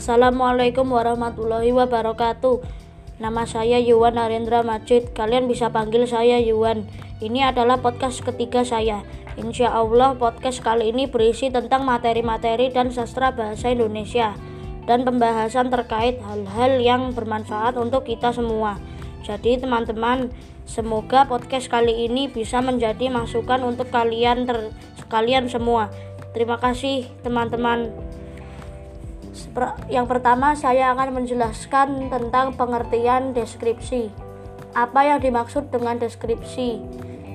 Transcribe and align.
Assalamualaikum 0.00 0.96
warahmatullahi 0.96 1.76
wabarakatuh. 1.76 2.64
Nama 3.20 3.44
saya 3.44 3.76
Yuwan 3.84 4.16
Narendra 4.16 4.64
Majid. 4.64 5.12
Kalian 5.12 5.44
bisa 5.44 5.68
panggil 5.68 6.08
saya 6.08 6.40
Yuwan. 6.40 6.88
Ini 7.20 7.52
adalah 7.52 7.84
podcast 7.84 8.24
ketiga 8.24 8.64
saya. 8.64 9.04
Insya 9.36 9.68
Allah 9.68 10.16
podcast 10.16 10.64
kali 10.64 10.88
ini 10.88 11.04
berisi 11.04 11.52
tentang 11.52 11.84
materi-materi 11.84 12.72
dan 12.72 12.88
sastra 12.88 13.28
bahasa 13.36 13.76
Indonesia 13.76 14.32
dan 14.88 15.04
pembahasan 15.04 15.68
terkait 15.68 16.16
hal-hal 16.24 16.80
yang 16.80 17.12
bermanfaat 17.12 17.76
untuk 17.76 18.08
kita 18.08 18.32
semua. 18.32 18.80
Jadi 19.20 19.60
teman-teman, 19.60 20.32
semoga 20.64 21.28
podcast 21.28 21.68
kali 21.68 22.08
ini 22.08 22.24
bisa 22.32 22.64
menjadi 22.64 23.12
masukan 23.12 23.60
untuk 23.68 23.92
kalian 23.92 24.48
ter 24.48 24.72
kalian 25.12 25.52
semua. 25.52 25.92
Terima 26.32 26.56
kasih 26.56 27.04
teman-teman. 27.20 28.09
Yang 29.88 30.06
pertama, 30.10 30.52
saya 30.58 30.92
akan 30.92 31.22
menjelaskan 31.22 32.10
tentang 32.10 32.58
pengertian 32.58 33.32
deskripsi. 33.32 34.10
Apa 34.74 35.06
yang 35.06 35.18
dimaksud 35.22 35.72
dengan 35.72 35.96
deskripsi? 35.96 36.82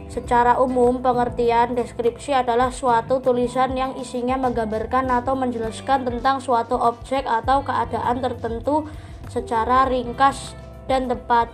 Secara 0.06 0.62
umum, 0.62 1.02
pengertian 1.02 1.74
deskripsi 1.74 2.38
adalah 2.38 2.70
suatu 2.70 3.20
tulisan 3.20 3.74
yang 3.74 3.98
isinya 3.98 4.38
menggambarkan 4.38 5.10
atau 5.10 5.34
menjelaskan 5.34 6.06
tentang 6.06 6.38
suatu 6.38 6.78
objek 6.78 7.26
atau 7.26 7.66
keadaan 7.66 8.22
tertentu 8.22 8.86
secara 9.28 9.90
ringkas 9.90 10.54
dan 10.86 11.10
tepat. 11.10 11.50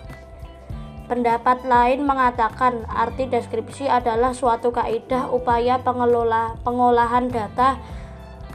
Pendapat 1.08 1.68
lain 1.68 2.08
mengatakan 2.08 2.88
arti 2.88 3.28
deskripsi 3.28 3.88
adalah 3.88 4.32
suatu 4.32 4.72
kaidah 4.72 5.28
upaya 5.32 5.80
pengelola 5.80 6.56
pengolahan 6.64 7.28
data 7.28 7.76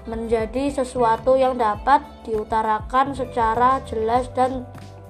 menjadi 0.07 0.71
sesuatu 0.71 1.35
yang 1.35 1.59
dapat 1.59 2.03
diutarakan 2.23 3.15
secara 3.15 3.83
jelas 3.87 4.31
dan 4.35 4.63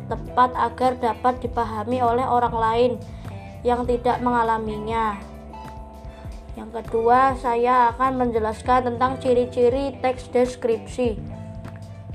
tepat 0.09 0.57
agar 0.57 0.97
dapat 0.97 1.41
dipahami 1.45 2.01
oleh 2.01 2.25
orang 2.25 2.57
lain 2.57 2.93
yang 3.61 3.85
tidak 3.85 4.19
mengalaminya. 4.25 5.21
Yang 6.57 6.81
kedua, 6.81 7.37
saya 7.37 7.93
akan 7.93 8.17
menjelaskan 8.17 8.89
tentang 8.95 9.21
ciri-ciri 9.21 9.93
teks 10.01 10.33
deskripsi. 10.33 11.21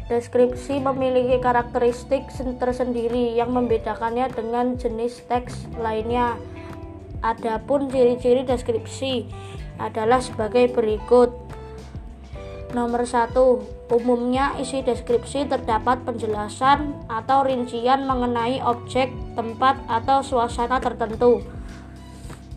Deskripsi 0.09 0.81
memiliki 0.81 1.37
karakteristik 1.39 2.27
tersendiri 2.57 3.37
yang 3.37 3.53
membedakannya 3.53 4.33
dengan 4.33 4.75
jenis 4.75 5.21
teks 5.29 5.69
lainnya. 5.77 6.35
Adapun 7.21 7.85
ciri-ciri 7.93 8.41
deskripsi 8.41 9.29
adalah 9.77 10.19
sebagai 10.19 10.73
berikut. 10.73 11.50
Nomor 12.71 13.03
satu, 13.03 13.67
umumnya 13.91 14.55
isi 14.55 14.79
deskripsi 14.79 15.43
terdapat 15.43 16.07
penjelasan 16.07 17.03
atau 17.11 17.43
rincian 17.43 18.07
mengenai 18.07 18.63
objek, 18.63 19.11
tempat, 19.35 19.75
atau 19.91 20.23
suasana 20.23 20.79
tertentu. 20.79 21.43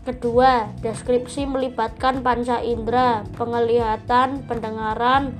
Kedua, 0.07 0.71
deskripsi 0.79 1.43
melibatkan 1.43 2.23
panca 2.23 2.63
indera, 2.63 3.27
penglihatan, 3.35 4.47
pendengaran, 4.47 5.35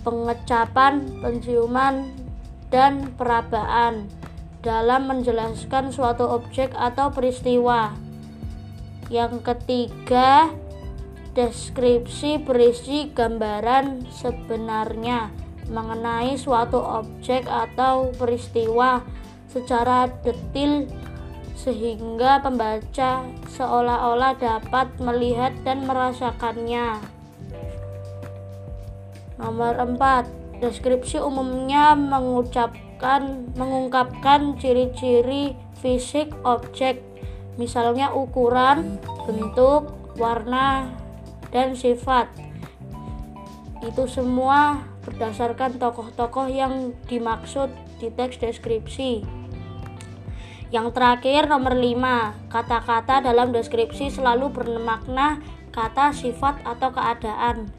pengecapan, 0.00 1.04
penciuman, 1.20 2.08
dan 2.72 3.12
perabaan 3.20 4.08
dalam 4.64 5.12
menjelaskan 5.12 5.92
suatu 5.92 6.24
objek 6.24 6.72
atau 6.72 7.12
peristiwa. 7.12 7.92
Yang 9.12 9.44
ketiga, 9.44 10.48
Deskripsi 11.34 12.38
berisi 12.46 13.10
gambaran 13.10 14.06
sebenarnya 14.06 15.34
mengenai 15.66 16.38
suatu 16.38 16.78
objek 16.78 17.50
atau 17.50 18.14
peristiwa 18.14 19.02
secara 19.50 20.06
detil 20.22 20.86
sehingga 21.58 22.38
pembaca 22.38 23.26
seolah-olah 23.50 24.38
dapat 24.38 24.86
melihat 25.02 25.50
dan 25.66 25.82
merasakannya. 25.90 27.02
Nomor 29.34 29.74
4. 29.74 30.62
Deskripsi 30.62 31.18
umumnya 31.18 31.98
mengucapkan 31.98 33.50
mengungkapkan 33.58 34.54
ciri-ciri 34.54 35.58
fisik 35.82 36.30
objek, 36.46 37.02
misalnya 37.58 38.14
ukuran, 38.14 39.02
bentuk, 39.26 39.90
warna, 40.14 40.94
dan 41.54 41.78
sifat. 41.78 42.26
Itu 43.86 44.10
semua 44.10 44.82
berdasarkan 45.06 45.78
tokoh-tokoh 45.78 46.50
yang 46.50 46.90
dimaksud 47.06 47.70
di 48.02 48.10
teks 48.10 48.42
deskripsi. 48.42 49.22
Yang 50.74 50.90
terakhir 50.90 51.46
nomor 51.46 51.78
5, 51.78 52.50
kata-kata 52.50 53.22
dalam 53.22 53.54
deskripsi 53.54 54.10
selalu 54.10 54.50
bermakna 54.50 55.38
kata, 55.70 56.10
sifat, 56.10 56.66
atau 56.66 56.90
keadaan. 56.90 57.70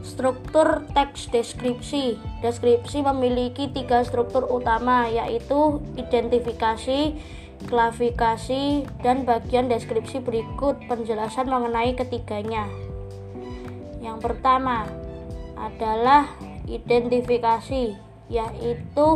Struktur 0.00 0.86
teks 0.96 1.28
deskripsi. 1.28 2.16
Deskripsi 2.40 3.02
memiliki 3.02 3.68
tiga 3.68 4.00
struktur 4.06 4.46
utama 4.48 5.10
yaitu 5.10 5.82
identifikasi, 5.98 7.18
klasifikasi, 7.64 8.84
dan 9.00 9.24
bagian 9.24 9.72
deskripsi 9.72 10.20
berikut 10.20 10.76
penjelasan 10.84 11.48
mengenai 11.48 11.96
ketiganya. 11.96 12.68
Yang 14.04 14.20
pertama 14.20 14.84
adalah 15.56 16.28
identifikasi, 16.68 17.96
yaitu 18.28 19.06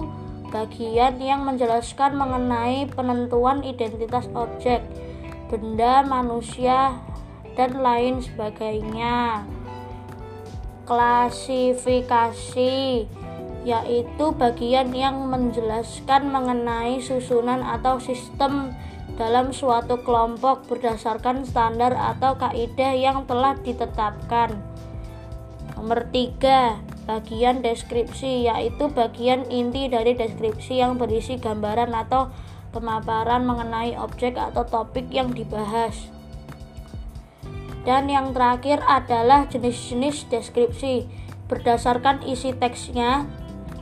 bagian 0.51 1.15
yang 1.23 1.47
menjelaskan 1.47 2.19
mengenai 2.19 2.91
penentuan 2.91 3.62
identitas 3.62 4.27
objek, 4.34 4.83
benda, 5.47 6.03
manusia, 6.03 6.99
dan 7.55 7.78
lain 7.78 8.19
sebagainya. 8.25 9.47
Klasifikasi 10.89 13.05
yaitu 13.62 14.32
bagian 14.37 14.93
yang 14.97 15.28
menjelaskan 15.28 16.32
mengenai 16.32 17.00
susunan 17.04 17.60
atau 17.60 18.00
sistem 18.00 18.72
dalam 19.21 19.53
suatu 19.53 20.00
kelompok 20.00 20.65
berdasarkan 20.65 21.44
standar 21.44 21.93
atau 21.93 22.41
kaidah 22.41 22.97
yang 22.97 23.28
telah 23.28 23.53
ditetapkan. 23.60 24.56
Nomor 25.76 26.09
tiga, 26.09 26.81
bagian 27.04 27.60
deskripsi 27.60 28.48
yaitu 28.48 28.88
bagian 28.88 29.44
inti 29.53 29.92
dari 29.92 30.16
deskripsi 30.16 30.81
yang 30.81 30.97
berisi 30.97 31.37
gambaran 31.37 31.92
atau 31.92 32.32
pemaparan 32.72 33.44
mengenai 33.44 33.98
objek 33.98 34.41
atau 34.41 34.65
topik 34.65 35.10
yang 35.12 35.34
dibahas. 35.37 36.09
Dan 37.84 38.12
yang 38.12 38.37
terakhir 38.37 38.84
adalah 38.84 39.48
jenis-jenis 39.48 40.28
deskripsi. 40.28 41.09
Berdasarkan 41.48 42.22
isi 42.28 42.54
teksnya, 42.54 43.27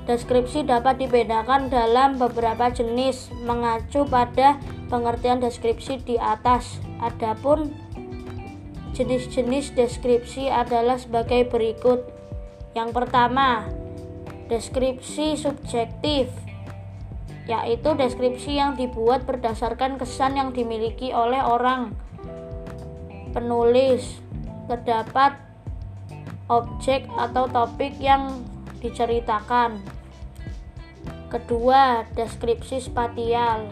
Deskripsi 0.08 0.64
dapat 0.64 1.04
dibedakan 1.04 1.68
dalam 1.68 2.16
beberapa 2.16 2.72
jenis 2.72 3.28
mengacu 3.44 4.08
pada 4.08 4.56
pengertian 4.88 5.36
deskripsi 5.36 6.00
di 6.00 6.16
atas. 6.16 6.80
Adapun 7.04 7.76
jenis-jenis 8.96 9.76
deskripsi 9.76 10.48
adalah 10.48 10.96
sebagai 10.96 11.44
berikut. 11.52 12.08
Yang 12.72 12.96
pertama, 12.96 13.68
deskripsi 14.48 15.36
subjektif 15.36 16.32
yaitu 17.44 17.92
deskripsi 17.92 18.60
yang 18.60 18.76
dibuat 18.80 19.24
berdasarkan 19.28 20.00
kesan 20.00 20.40
yang 20.40 20.56
dimiliki 20.56 21.12
oleh 21.12 21.44
orang 21.44 21.92
penulis. 23.36 24.24
Terdapat 24.72 25.36
objek 26.48 27.04
atau 27.12 27.44
topik 27.44 27.92
yang 28.00 28.40
diceritakan. 28.80 29.97
Kedua, 31.28 32.08
deskripsi 32.16 32.80
spatial 32.80 33.68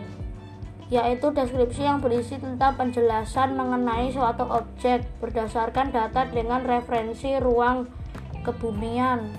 yaitu 0.87 1.35
deskripsi 1.35 1.83
yang 1.83 1.99
berisi 1.99 2.39
tentang 2.39 2.79
penjelasan 2.79 3.59
mengenai 3.59 4.15
suatu 4.15 4.47
objek 4.47 5.03
berdasarkan 5.19 5.91
data 5.91 6.31
dengan 6.31 6.63
referensi 6.63 7.35
ruang 7.43 7.91
kebumian 8.47 9.35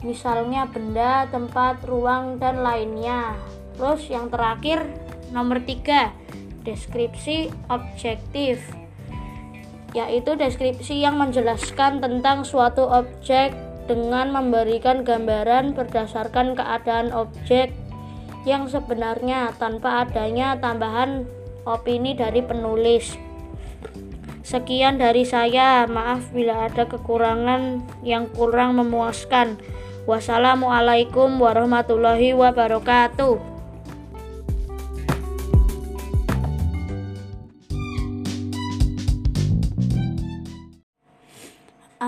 misalnya 0.00 0.64
benda, 0.68 1.28
tempat, 1.28 1.84
ruang, 1.84 2.40
dan 2.40 2.64
lainnya. 2.64 3.36
Terus 3.76 4.08
yang 4.08 4.32
terakhir 4.32 4.84
nomor 5.32 5.62
tiga 5.64 6.12
deskripsi 6.64 7.48
objektif 7.72 8.60
yaitu 9.90 10.38
deskripsi 10.38 11.02
yang 11.02 11.18
menjelaskan 11.18 11.98
tentang 11.98 12.46
suatu 12.46 12.86
objek 12.86 13.50
dengan 13.84 14.32
memberikan 14.34 15.04
gambaran 15.04 15.72
berdasarkan 15.76 16.56
keadaan 16.58 17.12
objek 17.12 17.72
yang 18.48 18.68
sebenarnya 18.68 19.52
tanpa 19.60 20.04
adanya 20.08 20.56
tambahan 20.56 21.28
opini 21.68 22.16
dari 22.16 22.40
penulis. 22.40 23.16
Sekian 24.40 24.98
dari 24.98 25.22
saya, 25.22 25.86
maaf 25.86 26.32
bila 26.34 26.66
ada 26.66 26.88
kekurangan 26.88 27.86
yang 28.02 28.26
kurang 28.34 28.80
memuaskan. 28.80 29.60
Wassalamualaikum 30.08 31.38
warahmatullahi 31.38 32.34
wabarakatuh. 32.34 33.49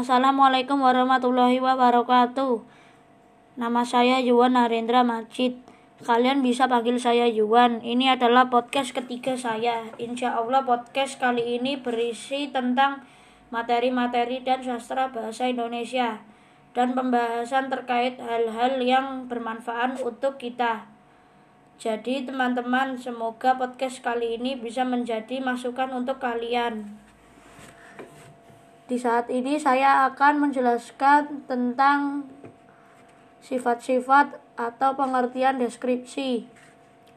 Assalamualaikum 0.02 0.82
warahmatullahi 0.82 1.62
wabarakatuh. 1.62 2.58
Nama 3.54 3.86
saya 3.86 4.18
Yuwan 4.18 4.58
Narendra 4.58 5.06
Majid. 5.06 5.62
Kalian 6.02 6.42
bisa 6.42 6.66
panggil 6.66 6.98
saya 6.98 7.30
Yuwan. 7.30 7.78
Ini 7.86 8.18
adalah 8.18 8.50
podcast 8.50 8.98
ketiga 8.98 9.38
saya. 9.38 9.94
Insya 10.02 10.34
Allah 10.34 10.66
podcast 10.66 11.22
kali 11.22 11.54
ini 11.54 11.78
berisi 11.78 12.50
tentang 12.50 13.06
materi-materi 13.54 14.42
dan 14.42 14.66
sastra 14.66 15.14
bahasa 15.14 15.46
Indonesia 15.46 16.18
dan 16.74 16.98
pembahasan 16.98 17.70
terkait 17.70 18.18
hal-hal 18.18 18.82
yang 18.82 19.30
bermanfaat 19.30 20.02
untuk 20.02 20.34
kita. 20.34 20.90
Jadi 21.78 22.26
teman-teman, 22.26 22.98
semoga 22.98 23.54
podcast 23.54 24.02
kali 24.02 24.34
ini 24.34 24.58
bisa 24.58 24.82
menjadi 24.82 25.38
masukan 25.38 25.94
untuk 25.94 26.18
kalian. 26.18 27.01
Di 28.92 29.00
saat 29.00 29.32
ini 29.32 29.56
saya 29.56 30.04
akan 30.12 30.36
menjelaskan 30.36 31.48
tentang 31.48 32.28
sifat-sifat 33.40 34.36
atau 34.52 34.92
pengertian 34.92 35.56
deskripsi. 35.56 36.44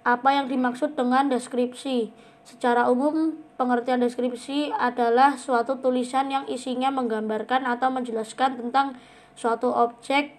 Apa 0.07 0.39
yang 0.39 0.47
dimaksud 0.47 0.95
dengan 0.95 1.27
deskripsi? 1.27 2.15
Secara 2.47 2.87
umum, 2.87 3.35
pengertian 3.59 3.99
deskripsi 3.99 4.71
adalah 4.71 5.35
suatu 5.35 5.75
tulisan 5.83 6.31
yang 6.31 6.47
isinya 6.47 6.95
menggambarkan 6.95 7.67
atau 7.67 7.91
menjelaskan 7.91 8.55
tentang 8.55 8.95
suatu 9.35 9.67
objek 9.75 10.31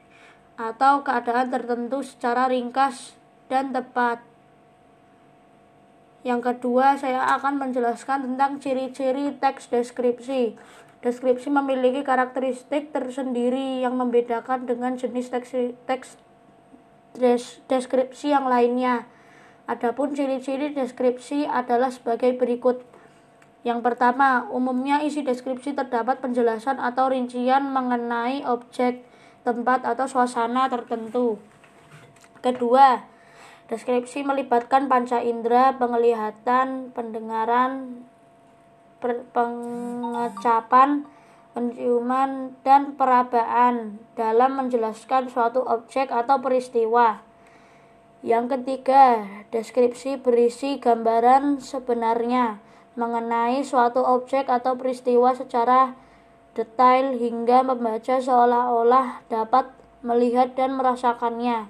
atau 0.57 1.05
keadaan 1.05 1.53
tertentu 1.53 2.01
secara 2.01 2.49
ringkas 2.49 3.13
dan 3.53 3.77
tepat. 3.77 4.25
Yang 6.25 6.49
kedua, 6.49 6.97
saya 6.97 7.29
akan 7.37 7.61
menjelaskan 7.61 8.25
tentang 8.25 8.57
ciri-ciri 8.57 9.37
teks 9.37 9.69
deskripsi. 9.69 10.57
Deskripsi 11.07 11.55
memiliki 11.55 12.03
karakteristik 12.03 12.91
tersendiri 12.91 13.79
yang 13.79 13.95
membedakan 13.95 14.67
dengan 14.67 14.99
jenis 14.99 15.31
teks, 15.31 15.55
teks 15.87 16.19
des, 17.15 17.63
deskripsi 17.71 18.35
yang 18.35 18.51
lainnya. 18.51 19.07
Adapun 19.71 20.19
ciri-ciri 20.19 20.75
deskripsi 20.75 21.47
adalah 21.47 21.95
sebagai 21.95 22.35
berikut. 22.35 22.83
Yang 23.63 23.87
pertama, 23.87 24.51
umumnya 24.51 24.99
isi 24.99 25.23
deskripsi 25.23 25.79
terdapat 25.79 26.19
penjelasan 26.19 26.83
atau 26.83 27.07
rincian 27.07 27.71
mengenai 27.71 28.43
objek, 28.43 29.07
tempat, 29.47 29.87
atau 29.87 30.11
suasana 30.11 30.67
tertentu. 30.67 31.39
Kedua, 32.43 33.07
deskripsi 33.71 34.27
melibatkan 34.27 34.91
panca 34.91 35.23
indera, 35.23 35.71
penglihatan, 35.79 36.91
pendengaran, 36.91 38.03
pengecapan, 39.03 41.05
penciuman, 41.53 42.57
dan 42.65 42.97
perabaan 42.97 44.01
dalam 44.17 44.61
menjelaskan 44.61 45.29
suatu 45.33 45.65
objek 45.65 46.13
atau 46.13 46.41
peristiwa. 46.41 47.21
Yang 48.27 48.59
ketiga, 48.59 49.23
deskripsi 49.55 50.19
berisi 50.19 50.83
gambaran 50.83 51.63
sebenarnya 51.63 52.59
mengenai 52.97 53.63
suatu 53.63 54.03
objek 54.03 54.49
atau 54.49 54.75
peristiwa 54.75 55.37
secara 55.37 55.95
detail 56.57 57.13
hingga 57.21 57.61
membaca 57.61 58.17
seolah-olah 58.17 59.29
dapat 59.29 59.69
melihat 60.01 60.57
dan 60.57 60.81
merasakannya. 60.81 61.69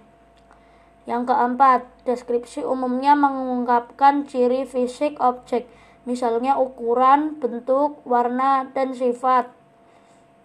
Yang 1.07 1.23
keempat, 1.31 1.87
deskripsi 2.07 2.67
umumnya 2.67 3.15
mengungkapkan 3.19 4.27
ciri 4.27 4.67
fisik 4.67 5.19
objek, 5.23 5.67
misalnya 6.07 6.57
ukuran, 6.57 7.37
bentuk, 7.37 8.01
warna, 8.07 8.71
dan 8.73 8.95
sifat. 8.95 9.51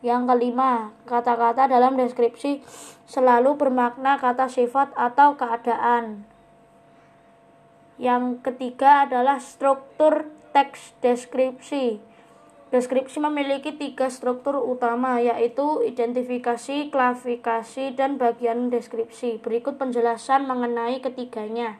Yang 0.01 0.33
kelima, 0.33 0.89
kata-kata 1.05 1.69
dalam 1.69 1.93
deskripsi 1.93 2.65
selalu 3.05 3.53
bermakna 3.53 4.17
kata 4.17 4.49
sifat 4.49 4.89
atau 4.97 5.37
keadaan. 5.37 6.25
Yang 8.01 8.41
ketiga 8.41 9.05
adalah 9.05 9.37
struktur 9.37 10.25
teks 10.57 10.97
deskripsi. 11.05 12.01
Deskripsi 12.73 13.19
memiliki 13.21 13.77
tiga 13.77 14.09
struktur 14.09 14.57
utama, 14.57 15.21
yaitu 15.21 15.85
identifikasi, 15.85 16.89
klasifikasi, 16.89 17.93
dan 17.93 18.17
bagian 18.17 18.73
deskripsi. 18.73 19.43
Berikut 19.43 19.77
penjelasan 19.77 20.49
mengenai 20.49 21.03
ketiganya. 21.03 21.77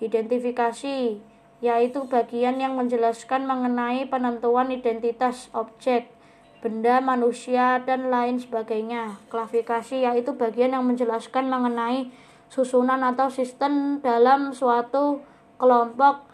Identifikasi, 0.00 1.20
yaitu 1.64 2.04
bagian 2.04 2.60
yang 2.60 2.76
menjelaskan 2.76 3.48
mengenai 3.48 4.04
penentuan 4.06 4.68
identitas 4.68 5.48
objek 5.56 6.12
benda, 6.60 6.98
manusia, 6.98 7.80
dan 7.84 8.10
lain 8.10 8.42
sebagainya. 8.42 9.20
Klasifikasi 9.30 10.02
yaitu 10.02 10.34
bagian 10.34 10.74
yang 10.74 10.84
menjelaskan 10.84 11.46
mengenai 11.46 12.10
susunan 12.50 13.02
atau 13.02 13.30
sistem 13.30 14.02
dalam 14.02 14.50
suatu 14.50 15.22
kelompok 15.56 16.26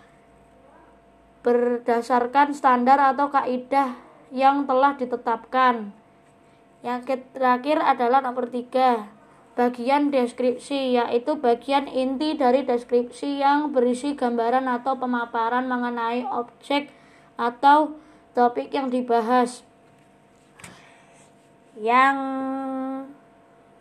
berdasarkan 1.43 2.55
standar 2.55 2.99
atau 3.03 3.29
kaidah 3.29 3.99
yang 4.31 4.65
telah 4.65 4.95
ditetapkan. 4.95 5.91
Yang 6.83 7.23
terakhir 7.35 7.79
adalah 7.79 8.23
nomor 8.23 8.51
tiga, 8.51 9.07
bagian 9.53 10.09
deskripsi, 10.09 10.97
yaitu 10.97 11.37
bagian 11.37 11.85
inti 11.85 12.33
dari 12.37 12.65
deskripsi 12.65 13.45
yang 13.45 13.73
berisi 13.73 14.17
gambaran 14.17 14.65
atau 14.65 14.97
pemaparan 14.97 15.69
mengenai 15.69 16.25
objek 16.33 16.89
atau 17.37 17.97
topik 18.33 18.73
yang 18.73 18.89
dibahas. 18.89 19.61
Yang 21.77 22.17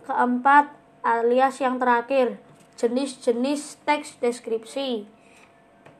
keempat 0.07 0.75
alias 1.03 1.59
yang 1.63 1.79
terakhir, 1.79 2.39
jenis-jenis 2.75 3.79
teks 3.87 4.19
deskripsi. 4.19 5.07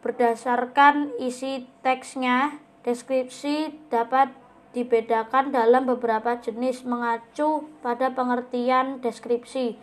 Berdasarkan 0.01 1.13
isi 1.21 1.69
teksnya, 1.85 2.57
deskripsi 2.81 3.77
dapat 3.93 4.33
dibedakan 4.71 5.51
dalam 5.51 5.83
beberapa 5.83 6.39
jenis 6.39 6.87
mengacu 6.87 7.67
pada 7.83 8.11
pengertian 8.15 9.03
deskripsi. 9.03 9.75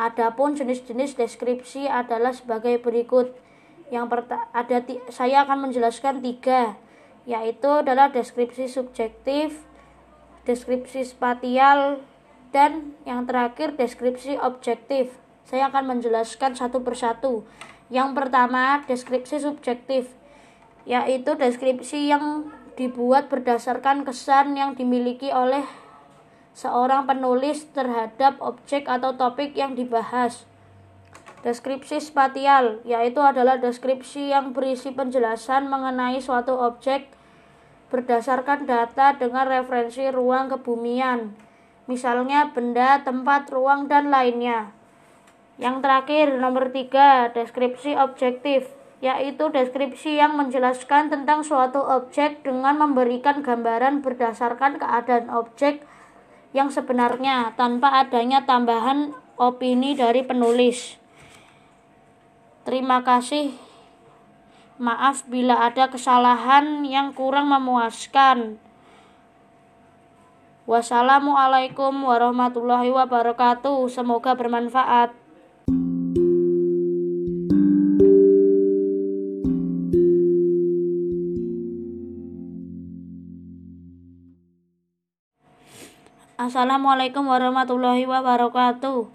Adapun 0.00 0.56
jenis-jenis 0.56 1.18
deskripsi 1.18 1.90
adalah 1.90 2.32
sebagai 2.32 2.80
berikut. 2.80 3.34
Yang 3.90 4.06
pertama 4.06 4.46
ada 4.54 4.80
saya 5.10 5.44
akan 5.44 5.68
menjelaskan 5.68 6.22
tiga, 6.22 6.78
yaitu 7.26 7.68
adalah 7.68 8.08
deskripsi 8.14 8.70
subjektif, 8.70 9.66
deskripsi 10.46 11.04
spatial, 11.04 12.00
dan 12.54 12.94
yang 13.02 13.26
terakhir 13.26 13.74
deskripsi 13.74 14.38
objektif. 14.38 15.10
Saya 15.44 15.68
akan 15.68 15.98
menjelaskan 15.98 16.54
satu 16.54 16.80
persatu. 16.86 17.42
Yang 17.90 18.14
pertama, 18.14 18.86
deskripsi 18.86 19.42
subjektif, 19.42 20.14
yaitu 20.86 21.34
deskripsi 21.34 22.06
yang 22.06 22.46
dibuat 22.80 23.28
berdasarkan 23.28 24.08
kesan 24.08 24.56
yang 24.56 24.72
dimiliki 24.72 25.28
oleh 25.28 25.68
seorang 26.56 27.04
penulis 27.04 27.68
terhadap 27.76 28.40
objek 28.40 28.88
atau 28.88 29.12
topik 29.20 29.52
yang 29.52 29.76
dibahas. 29.76 30.48
Deskripsi 31.44 32.00
spatial, 32.00 32.80
yaitu 32.88 33.20
adalah 33.20 33.60
deskripsi 33.60 34.32
yang 34.32 34.56
berisi 34.56 34.96
penjelasan 34.96 35.68
mengenai 35.68 36.24
suatu 36.24 36.56
objek 36.56 37.12
berdasarkan 37.92 38.64
data 38.64 39.12
dengan 39.12 39.44
referensi 39.44 40.08
ruang 40.08 40.48
kebumian, 40.48 41.36
misalnya 41.84 42.48
benda, 42.48 43.04
tempat, 43.04 43.52
ruang, 43.52 43.92
dan 43.92 44.08
lainnya. 44.08 44.72
Yang 45.60 45.84
terakhir, 45.84 46.26
nomor 46.40 46.72
tiga, 46.72 47.28
deskripsi 47.34 47.98
objektif, 47.98 48.79
yaitu 49.00 49.48
deskripsi 49.48 50.20
yang 50.20 50.36
menjelaskan 50.36 51.08
tentang 51.08 51.40
suatu 51.40 51.80
objek 51.80 52.44
dengan 52.44 52.76
memberikan 52.76 53.40
gambaran 53.40 54.04
berdasarkan 54.04 54.76
keadaan 54.76 55.32
objek 55.32 55.84
yang 56.52 56.68
sebenarnya 56.68 57.56
tanpa 57.56 58.04
adanya 58.04 58.44
tambahan 58.44 59.16
opini 59.40 59.96
dari 59.96 60.20
penulis. 60.20 61.00
Terima 62.68 63.00
kasih. 63.00 63.56
Maaf 64.76 65.24
bila 65.28 65.64
ada 65.64 65.88
kesalahan 65.88 66.84
yang 66.84 67.16
kurang 67.16 67.48
memuaskan. 67.48 68.60
Wassalamualaikum 70.68 72.04
warahmatullahi 72.04 72.92
wabarakatuh. 72.92 73.88
Semoga 73.88 74.36
bermanfaat. 74.36 75.19
Assalamualaikum 86.40 87.28
warahmatullahi 87.28 88.08
wabarakatuh. 88.08 89.12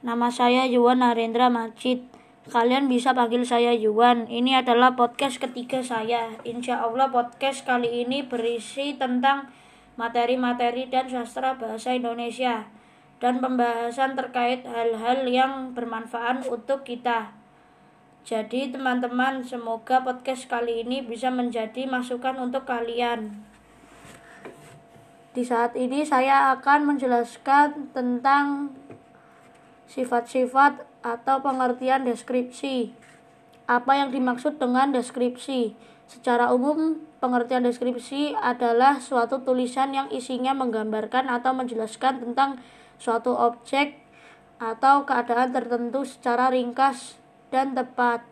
Nama 0.00 0.28
saya 0.32 0.64
Yuwan 0.64 1.04
Narendra 1.04 1.52
Majid. 1.52 2.00
Kalian 2.48 2.88
bisa 2.88 3.12
panggil 3.12 3.44
saya 3.44 3.76
Yuwan. 3.76 4.24
Ini 4.24 4.64
adalah 4.64 4.96
podcast 4.96 5.36
ketiga 5.36 5.84
saya. 5.84 6.32
Insya 6.48 6.80
Allah 6.80 7.12
podcast 7.12 7.68
kali 7.68 8.08
ini 8.08 8.24
berisi 8.24 8.96
tentang 8.96 9.52
materi-materi 10.00 10.88
dan 10.88 11.12
sastra 11.12 11.60
bahasa 11.60 11.92
Indonesia 11.92 12.72
dan 13.20 13.44
pembahasan 13.44 14.16
terkait 14.16 14.64
hal-hal 14.64 15.28
yang 15.28 15.76
bermanfaat 15.76 16.48
untuk 16.48 16.88
kita. 16.88 17.36
Jadi 18.24 18.72
teman-teman, 18.72 19.44
semoga 19.44 20.00
podcast 20.00 20.48
kali 20.48 20.88
ini 20.88 21.04
bisa 21.04 21.28
menjadi 21.28 21.84
masukan 21.84 22.40
untuk 22.40 22.64
kalian. 22.64 23.49
Di 25.30 25.46
saat 25.46 25.78
ini 25.78 26.02
saya 26.02 26.50
akan 26.58 26.90
menjelaskan 26.90 27.94
tentang 27.94 28.74
sifat-sifat 29.86 30.82
atau 31.06 31.38
pengertian 31.38 32.02
deskripsi. 32.02 32.90
Apa 33.70 34.02
yang 34.02 34.10
dimaksud 34.10 34.58
dengan 34.58 34.90
deskripsi? 34.90 35.78
Secara 36.10 36.50
umum, 36.50 36.98
pengertian 37.22 37.62
deskripsi 37.62 38.34
adalah 38.34 38.98
suatu 38.98 39.46
tulisan 39.46 39.94
yang 39.94 40.10
isinya 40.10 40.50
menggambarkan 40.50 41.30
atau 41.30 41.54
menjelaskan 41.54 42.18
tentang 42.18 42.58
suatu 42.98 43.30
objek 43.30 44.02
atau 44.58 45.06
keadaan 45.06 45.54
tertentu 45.54 46.02
secara 46.02 46.50
ringkas 46.50 47.14
dan 47.54 47.78
tepat. 47.78 48.26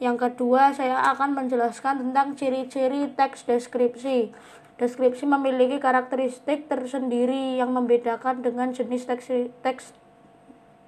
Yang 0.00 0.32
kedua, 0.32 0.72
saya 0.72 1.04
akan 1.12 1.36
menjelaskan 1.36 2.00
tentang 2.00 2.32
ciri-ciri 2.40 3.12
teks 3.12 3.44
deskripsi. 3.44 4.32
Deskripsi 4.74 5.22
memiliki 5.22 5.78
karakteristik 5.78 6.66
tersendiri 6.66 7.62
yang 7.62 7.70
membedakan 7.70 8.42
dengan 8.42 8.74
jenis 8.74 9.06
teks, 9.06 9.30
teks 9.62 9.94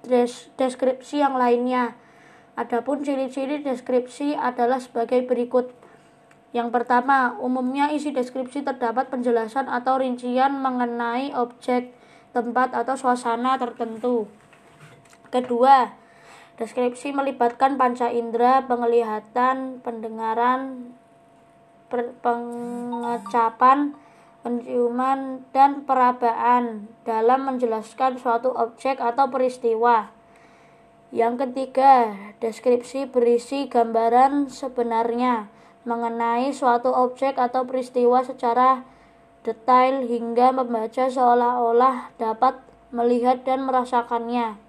des, 0.03 0.51
deskripsi 0.59 1.23
yang 1.23 1.39
lainnya. 1.39 1.95
Adapun 2.59 3.07
ciri-ciri 3.07 3.63
deskripsi 3.63 4.35
adalah 4.35 4.83
sebagai 4.83 5.23
berikut. 5.23 5.71
Yang 6.51 6.73
pertama, 6.73 7.39
umumnya 7.39 7.87
isi 7.93 8.11
deskripsi 8.11 8.67
terdapat 8.67 9.07
penjelasan 9.07 9.71
atau 9.71 10.03
rincian 10.03 10.57
mengenai 10.59 11.31
objek, 11.37 11.93
tempat, 12.35 12.75
atau 12.75 12.99
suasana 12.99 13.55
tertentu. 13.55 14.27
Kedua, 15.31 15.95
deskripsi 16.59 17.13
melibatkan 17.13 17.79
panca 17.79 18.11
indera, 18.11 18.65
penglihatan, 18.65 19.79
pendengaran, 19.85 20.91
pengecapan, 21.89 23.95
penciuman, 24.43 25.47
dan 25.55 25.87
perabaan 25.87 26.91
dalam 27.07 27.47
menjelaskan 27.47 28.19
suatu 28.19 28.51
objek 28.51 28.99
atau 28.99 29.31
peristiwa. 29.31 30.11
Yang 31.15 31.47
ketiga, 31.47 32.11
deskripsi 32.43 33.07
berisi 33.07 33.71
gambaran 33.71 34.51
sebenarnya 34.51 35.47
mengenai 35.87 36.51
suatu 36.51 36.91
objek 36.91 37.39
atau 37.39 37.63
peristiwa 37.63 38.19
secara 38.27 38.83
detail 39.47 40.03
hingga 40.03 40.51
membaca 40.51 41.07
seolah-olah 41.07 42.11
dapat 42.19 42.59
melihat 42.91 43.47
dan 43.47 43.63
merasakannya. 43.63 44.59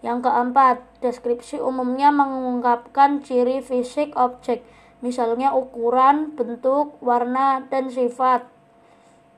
Yang 0.00 0.18
keempat, 0.24 0.80
deskripsi 1.04 1.60
umumnya 1.60 2.08
mengungkapkan 2.08 3.20
ciri 3.20 3.60
fisik 3.60 4.16
objek 4.16 4.64
misalnya 5.00 5.56
ukuran, 5.56 6.36
bentuk, 6.36 6.98
warna, 7.02 7.64
dan 7.72 7.90
sifat. 7.90 8.46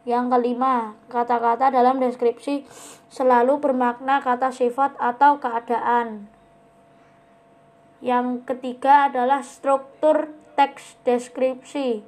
Yang 0.06 0.38
kelima, 0.38 0.94
kata-kata 1.10 1.74
dalam 1.74 1.98
deskripsi 1.98 2.62
selalu 3.10 3.58
bermakna 3.58 4.22
kata 4.22 4.54
sifat 4.54 4.94
atau 5.02 5.42
keadaan. 5.42 6.30
Yang 7.98 8.46
ketiga 8.46 9.10
adalah 9.10 9.42
struktur 9.42 10.30
teks 10.54 10.94
deskripsi. 11.02 12.06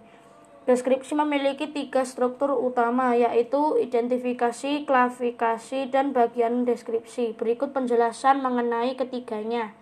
Deskripsi 0.69 1.17
memiliki 1.17 1.73
tiga 1.73 2.05
struktur 2.05 2.53
utama, 2.53 3.17
yaitu 3.17 3.81
identifikasi, 3.81 4.85
klasifikasi, 4.85 5.89
dan 5.89 6.13
bagian 6.13 6.69
deskripsi. 6.69 7.33
Berikut 7.35 7.73
penjelasan 7.73 8.45
mengenai 8.45 8.93
ketiganya. 8.95 9.73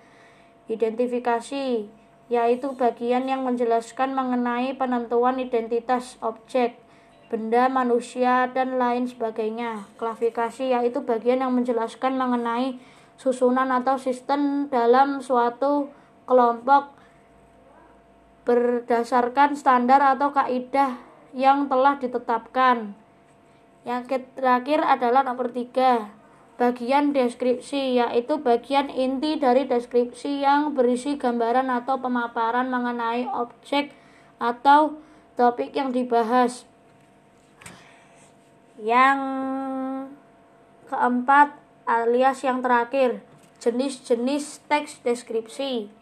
Identifikasi 0.70 1.90
yaitu 2.26 2.75
bagian 2.75 3.30
yang 3.30 3.47
menjelaskan 3.47 4.11
mengenai 4.11 4.75
penentuan 4.75 5.38
identitas 5.38 6.18
objek, 6.18 6.75
benda, 7.30 7.71
manusia, 7.71 8.50
dan 8.50 8.83
lain 8.83 9.06
sebagainya. 9.06 9.87
Klasifikasi 9.95 10.75
yaitu 10.75 11.06
bagian 11.06 11.47
yang 11.47 11.54
menjelaskan 11.54 12.18
mengenai 12.18 12.83
susunan 13.16 13.71
atau 13.71 13.97
sistem 13.97 14.66
dalam 14.68 15.23
suatu 15.23 15.88
kelompok 16.26 16.92
berdasarkan 18.47 19.59
standar 19.59 19.99
atau 20.02 20.30
kaidah 20.30 20.99
yang 21.35 21.66
telah 21.66 21.99
ditetapkan. 21.99 22.95
Yang 23.87 24.26
terakhir 24.35 24.83
adalah 24.83 25.23
nomor 25.23 25.54
tiga, 25.54 26.11
bagian 26.56 27.12
deskripsi 27.12 28.00
yaitu 28.00 28.40
bagian 28.40 28.88
inti 28.88 29.36
dari 29.36 29.68
deskripsi 29.68 30.40
yang 30.40 30.72
berisi 30.72 31.20
gambaran 31.20 31.68
atau 31.68 32.00
pemaparan 32.00 32.72
mengenai 32.72 33.28
objek 33.28 33.92
atau 34.40 34.96
topik 35.36 35.76
yang 35.76 35.92
dibahas. 35.92 36.64
Yang 38.80 39.20
keempat 40.88 41.56
alias 41.88 42.44
yang 42.44 42.60
terakhir, 42.64 43.20
jenis-jenis 43.60 44.64
teks 44.68 45.00
deskripsi. 45.04 45.92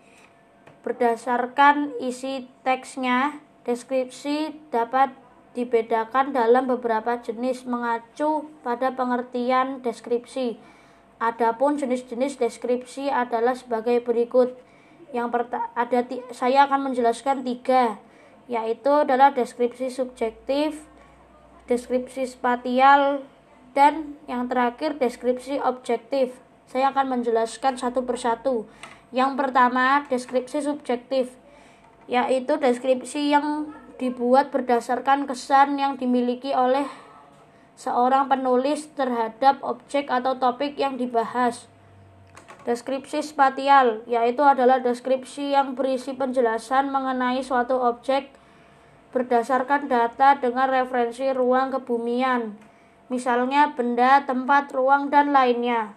Berdasarkan 0.87 1.97
isi 1.99 2.47
teksnya, 2.63 3.41
deskripsi 3.67 4.55
dapat 4.69 5.15
dibedakan 5.55 6.35
dalam 6.35 6.67
beberapa 6.67 7.23
jenis 7.23 7.63
mengacu 7.65 8.51
pada 8.67 8.91
pengertian 8.93 9.81
deskripsi. 9.81 10.59
Adapun 11.23 11.79
jenis-jenis 11.79 12.37
deskripsi 12.43 13.09
adalah 13.09 13.55
sebagai 13.55 14.03
berikut. 14.03 14.59
Yang 15.15 15.29
pertama 15.31 15.71
ada 15.79 16.03
saya 16.35 16.67
akan 16.67 16.91
menjelaskan 16.91 17.47
tiga, 17.47 18.03
yaitu 18.51 18.91
adalah 18.91 19.31
deskripsi 19.31 19.95
subjektif, 19.95 20.91
deskripsi 21.71 22.27
spatial, 22.27 23.23
dan 23.79 24.19
yang 24.27 24.51
terakhir 24.51 24.99
deskripsi 24.99 25.63
objektif. 25.63 26.35
Saya 26.67 26.91
akan 26.91 27.21
menjelaskan 27.21 27.79
satu 27.79 28.03
persatu. 28.03 28.67
Yang 29.15 29.39
pertama, 29.39 30.03
deskripsi 30.11 30.67
subjektif, 30.67 31.31
yaitu 32.11 32.59
deskripsi 32.59 33.31
yang 33.31 33.71
dibuat 34.05 34.53
berdasarkan 34.53 35.25
kesan 35.25 35.81
yang 35.81 35.97
dimiliki 35.97 36.53
oleh 36.53 36.85
seorang 37.73 38.29
penulis 38.29 38.93
terhadap 38.93 39.65
objek 39.65 40.13
atau 40.13 40.37
topik 40.37 40.77
yang 40.77 41.01
dibahas. 41.01 41.73
Deskripsi 42.69 43.25
spatial 43.25 44.05
yaitu 44.05 44.45
adalah 44.45 44.85
deskripsi 44.85 45.57
yang 45.57 45.73
berisi 45.73 46.13
penjelasan 46.13 46.93
mengenai 46.93 47.41
suatu 47.41 47.81
objek 47.81 48.29
berdasarkan 49.17 49.89
data 49.89 50.37
dengan 50.37 50.69
referensi 50.69 51.25
ruang 51.33 51.73
kebumian, 51.73 52.59
misalnya 53.09 53.73
benda, 53.73 54.27
tempat, 54.27 54.75
ruang, 54.75 55.09
dan 55.09 55.31
lainnya. 55.31 55.95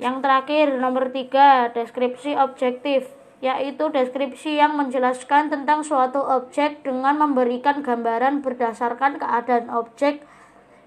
Yang 0.00 0.24
terakhir, 0.24 0.66
nomor 0.80 1.12
tiga, 1.12 1.68
deskripsi 1.76 2.34
objektif 2.40 3.21
yaitu 3.42 3.90
deskripsi 3.90 4.62
yang 4.62 4.78
menjelaskan 4.78 5.50
tentang 5.50 5.82
suatu 5.82 6.22
objek 6.22 6.86
dengan 6.86 7.18
memberikan 7.18 7.82
gambaran 7.82 8.38
berdasarkan 8.38 9.18
keadaan 9.18 9.66
objek 9.74 10.22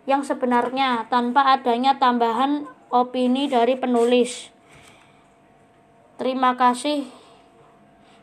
yang 0.08 0.24
sebenarnya 0.24 1.04
tanpa 1.12 1.52
adanya 1.52 2.00
tambahan 2.00 2.64
opini 2.88 3.52
dari 3.52 3.76
penulis. 3.76 4.56
Terima 6.16 6.56
kasih. 6.56 7.12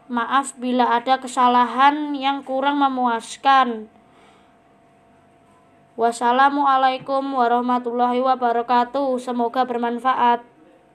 Maaf 0.09 0.57
bila 0.57 0.97
ada 0.97 1.21
kesalahan 1.21 2.17
yang 2.17 2.41
kurang 2.41 2.81
memuaskan. 2.81 3.93
Wassalamualaikum 5.93 7.21
warahmatullahi 7.37 8.25
wabarakatuh. 8.25 9.13
Semoga 9.21 9.69
bermanfaat. 9.69 10.52